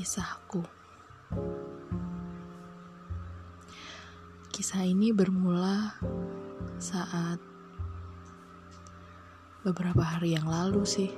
kisahku. 0.00 0.64
Kisah 4.48 4.88
ini 4.88 5.12
bermula 5.12 5.92
saat 6.80 7.36
beberapa 9.60 10.00
hari 10.00 10.40
yang 10.40 10.48
lalu 10.48 10.88
sih. 10.88 11.12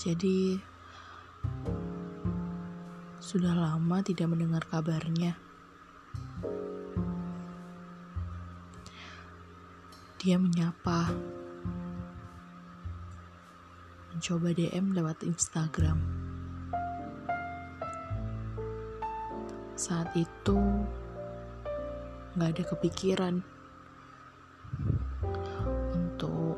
Jadi 0.00 0.56
sudah 3.20 3.52
lama 3.52 4.00
tidak 4.00 4.32
mendengar 4.32 4.64
kabarnya. 4.64 5.36
Dia 10.24 10.40
menyapa 10.40 11.12
mencoba 14.24 14.56
DM 14.56 14.96
lewat 14.96 15.20
Instagram. 15.20 16.00
Saat 19.76 20.16
itu 20.16 20.56
gak 22.32 22.56
ada 22.56 22.64
kepikiran 22.64 23.44
untuk 25.92 26.56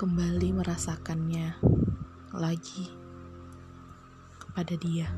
kembali 0.00 0.56
merasakannya 0.56 1.52
lagi 2.32 2.88
kepada 4.40 4.72
dia. 4.80 5.12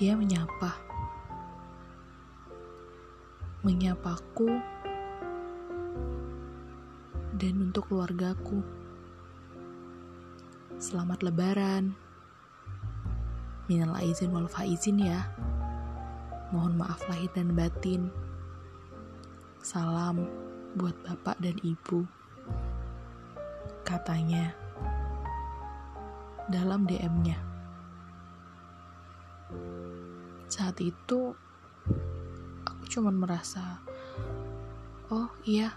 Dia 0.00 0.16
menyapa 0.16 0.83
menyapaku 3.64 4.60
dan 7.40 7.54
untuk 7.72 7.88
keluargaku. 7.88 8.60
Selamat 10.76 11.24
lebaran. 11.24 11.96
Minal 13.64 13.96
aizin 13.96 14.36
wal 14.36 14.52
faizin 14.52 15.00
ya. 15.00 15.32
Mohon 16.52 16.84
maaf 16.84 17.00
lahir 17.08 17.32
dan 17.32 17.56
batin. 17.56 18.12
Salam 19.64 20.28
buat 20.76 20.92
bapak 21.00 21.40
dan 21.40 21.56
ibu. 21.64 22.04
Katanya 23.80 24.52
dalam 26.52 26.84
DM-nya. 26.84 27.40
Saat 30.52 30.84
itu 30.84 31.32
cuma 32.94 33.10
merasa, 33.10 33.82
oh 35.10 35.26
iya, 35.42 35.74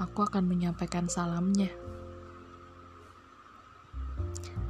aku 0.00 0.24
akan 0.24 0.48
menyampaikan 0.48 1.12
salamnya. 1.12 1.68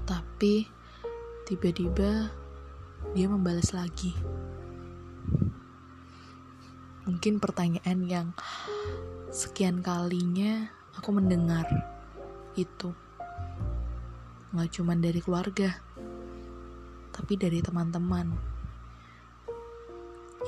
Tapi 0.03 0.67
tiba-tiba 1.47 2.35
dia 3.15 3.27
membalas 3.31 3.71
lagi. 3.71 4.11
Mungkin 7.07 7.39
pertanyaan 7.39 7.99
yang 8.11 8.29
sekian 9.31 9.87
kalinya 9.87 10.67
aku 10.99 11.15
mendengar 11.15 11.63
itu. 12.59 12.91
Nggak 14.51 14.71
cuma 14.75 14.99
dari 14.99 15.23
keluarga, 15.23 15.79
tapi 17.15 17.39
dari 17.39 17.63
teman-teman. 17.63 18.35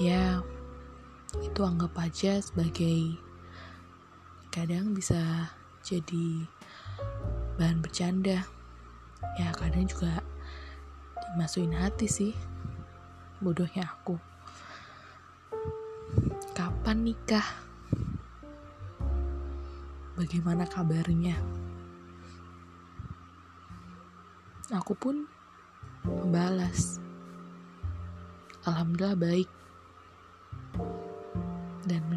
Ya, 0.02 0.42
itu 1.44 1.60
anggap 1.60 1.92
aja 2.00 2.40
sebagai 2.40 3.16
kadang 4.48 4.96
bisa 4.96 5.52
jadi 5.84 6.48
bahan 7.60 7.84
bercanda. 7.84 8.44
Ya 9.36 9.52
kadang 9.52 9.84
juga 9.84 10.24
dimasukin 11.32 11.76
hati 11.76 12.08
sih 12.08 12.32
bodohnya 13.40 13.84
aku. 13.84 14.16
Kapan 16.56 17.04
nikah? 17.04 17.44
Bagaimana 20.16 20.64
kabarnya? 20.64 21.36
Aku 24.72 24.96
pun 24.96 25.28
membalas. 26.08 26.96
Alhamdulillah 28.64 29.20
baik 29.20 29.55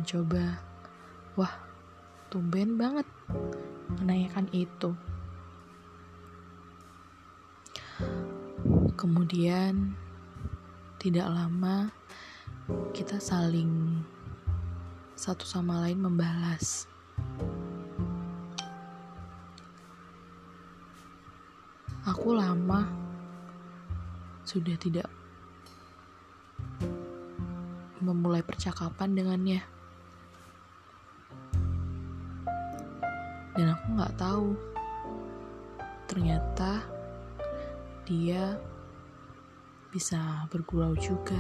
mencoba, 0.10 0.58
wah, 1.38 1.54
tumben 2.34 2.82
banget 2.82 3.06
menanyakan 4.02 4.50
itu. 4.50 4.98
Kemudian, 8.98 9.94
tidak 10.98 11.30
lama 11.30 11.94
kita 12.90 13.22
saling 13.22 14.02
satu 15.14 15.46
sama 15.46 15.86
lain 15.86 16.02
membalas. 16.02 16.90
Aku 22.10 22.34
lama 22.34 22.90
sudah 24.42 24.74
tidak 24.74 25.06
memulai 28.02 28.42
percakapan 28.42 29.14
dengannya. 29.14 29.62
Dan 33.60 33.76
aku 33.76 33.92
nggak 33.92 34.16
tahu, 34.16 34.56
ternyata 36.08 36.80
dia 38.08 38.56
bisa 39.92 40.48
bergurau 40.48 40.96
juga. 40.96 41.36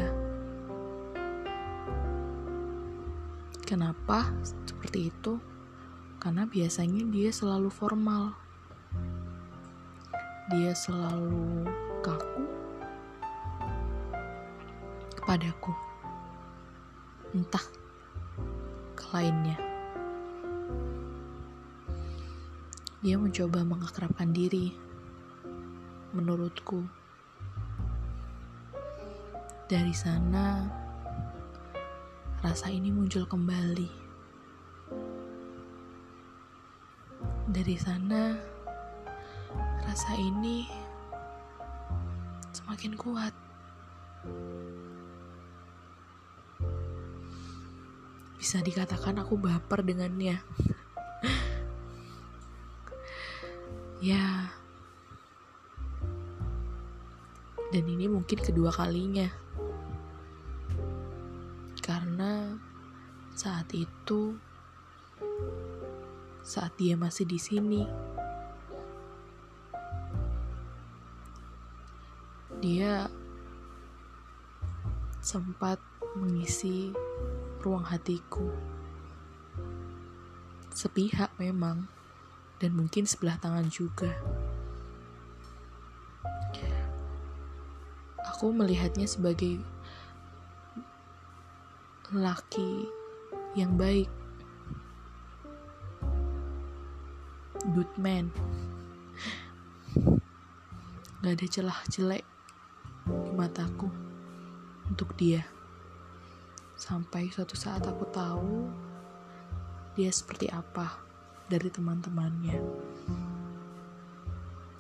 Kenapa 3.64 4.36
seperti 4.44 5.16
itu? 5.16 5.40
Karena 6.20 6.44
biasanya 6.44 7.08
dia 7.08 7.32
selalu 7.32 7.72
formal. 7.72 8.36
Dia 10.52 10.76
selalu 10.76 11.72
kaku 12.04 12.44
kepadaku 15.16 15.72
entah 17.32 17.64
ke 19.00 19.08
lainnya. 19.16 19.69
Dia 23.00 23.16
mencoba 23.16 23.64
mengakrabkan 23.64 24.36
diri, 24.36 24.76
menurutku. 26.12 26.84
Dari 29.72 29.96
sana, 29.96 30.68
rasa 32.44 32.68
ini 32.68 32.92
muncul 32.92 33.24
kembali. 33.24 33.88
Dari 37.48 37.76
sana, 37.80 38.36
rasa 39.88 40.20
ini 40.20 40.68
semakin 42.52 43.00
kuat. 43.00 43.32
bisa 48.40 48.64
dikatakan 48.64 49.20
aku 49.20 49.36
baper 49.36 49.84
dengannya 49.84 50.40
ya. 54.00 54.52
Dan 57.70 57.86
ini 57.86 58.10
mungkin 58.10 58.40
kedua 58.42 58.74
kalinya. 58.74 59.30
Karena 61.80 62.58
saat 63.36 63.72
itu 63.72 64.36
saat 66.42 66.74
dia 66.82 66.98
masih 66.98 67.30
di 67.30 67.38
sini 67.38 67.84
dia 72.60 73.08
sempat 75.24 75.80
mengisi 76.20 76.92
ruang 77.64 77.84
hatiku. 77.88 78.52
Sepihak 80.72 81.32
memang, 81.40 81.88
dan 82.60 82.76
mungkin 82.76 83.08
sebelah 83.08 83.40
tangan 83.40 83.72
juga. 83.72 84.12
Aku 88.36 88.52
melihatnya 88.56 89.08
sebagai 89.08 89.60
laki 92.12 92.88
yang 93.56 93.76
baik, 93.76 94.08
good 97.76 97.92
man. 98.00 98.32
Gak 101.20 101.36
ada 101.36 101.48
celah 101.52 101.80
jelek 101.92 102.24
di 103.08 103.32
mataku 103.36 103.92
untuk 104.88 105.12
dia. 105.20 105.44
Sampai 106.80 107.28
suatu 107.28 107.60
saat 107.60 107.84
aku 107.84 108.08
tahu 108.08 108.72
dia 110.00 110.08
seperti 110.16 110.48
apa 110.48 111.09
dari 111.50 111.68
teman-temannya. 111.74 112.58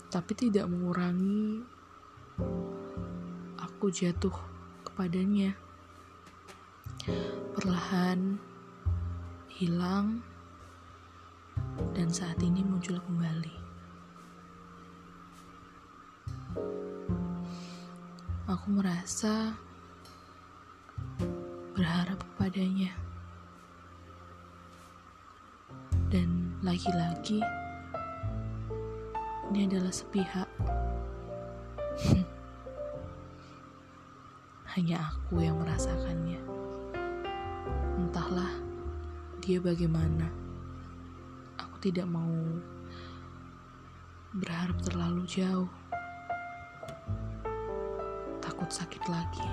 Tapi 0.10 0.31
tidak 0.38 0.69
mengurangi 0.69 1.66
aku 3.57 3.89
jatuh 3.89 4.33
kepadanya. 4.86 5.57
Perlahan 7.57 8.38
hilang 9.50 10.21
dan 11.98 12.07
saat 12.13 12.38
ini 12.39 12.62
muncul 12.62 13.01
kembali. 13.01 13.56
Aku 18.50 18.68
merasa 18.74 19.54
berharap 21.77 22.18
kepadanya. 22.33 22.92
Dan 26.10 26.48
lagi-lagi, 26.59 27.39
ini 29.47 29.63
adalah 29.63 29.95
sepihak. 29.95 30.50
Hanya 34.75 35.07
aku 35.07 35.39
yang 35.39 35.56
merasakannya. 35.63 36.44
Entahlah 37.95 38.51
dia 39.39 39.63
bagaimana. 39.63 40.27
Aku 41.63 41.79
tidak 41.79 42.11
mau 42.11 42.27
berharap 44.35 44.75
terlalu 44.83 45.23
jauh. 45.31 45.71
Takut 48.44 48.67
sakit 48.67 49.03
lagi. 49.07 49.47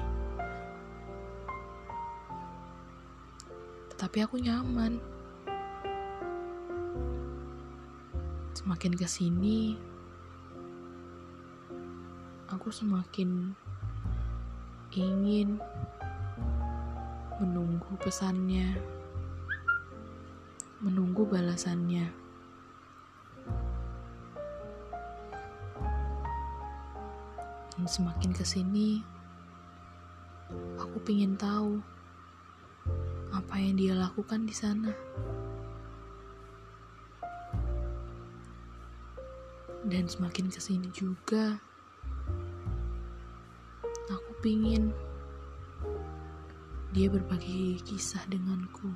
Tetapi 3.94 4.19
aku 4.26 4.43
nyaman. 4.43 5.16
Semakin 8.56 8.97
ke 8.97 9.05
sini, 9.05 9.76
aku 12.49 12.73
semakin 12.73 13.53
ingin 14.97 15.61
menunggu 17.37 17.93
pesannya, 18.00 18.81
menunggu 20.81 21.29
balasannya. 21.29 22.08
Dan 27.76 27.85
semakin 27.85 28.32
ke 28.32 28.41
sini, 28.41 29.05
aku 30.81 30.97
ingin 31.12 31.37
tahu 31.37 31.85
apa 33.37 33.61
yang 33.61 33.76
dia 33.76 33.93
lakukan 33.93 34.49
di 34.49 34.56
sana. 34.56 34.97
Dan 39.87 40.11
semakin 40.11 40.50
ke 40.50 40.59
sini 40.59 40.91
juga, 40.91 41.62
aku 44.11 44.31
pingin 44.43 44.91
dia 46.91 47.06
berbagi 47.06 47.79
kisah 47.87 48.27
denganku. 48.27 48.91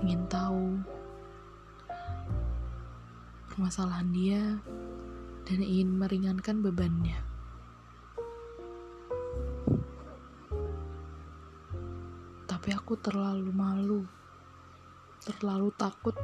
Ingin 0.00 0.24
tahu 0.32 0.80
permasalahan 3.52 4.08
dia 4.16 4.42
dan 5.44 5.60
ingin 5.60 5.92
meringankan 5.92 6.64
bebannya. 6.64 7.20
Tapi 12.48 12.68
aku 12.72 12.96
terlalu 12.96 13.52
malu, 13.52 14.08
terlalu 15.26 15.74
takut 15.74 16.14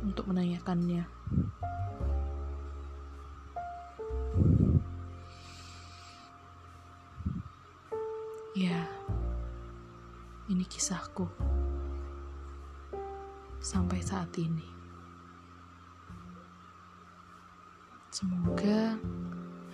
untuk 0.00 0.24
menanyakannya. 0.32 1.04
Ya, 8.56 8.80
ini 10.48 10.64
kisahku 10.66 11.28
sampai 13.60 14.00
saat 14.00 14.32
ini. 14.40 14.66
Semoga 18.08 18.98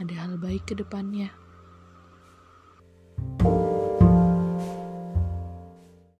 ada 0.03 0.15
hal 0.19 0.37
baik 0.37 0.69
ke 0.69 0.75
depannya. 0.77 1.44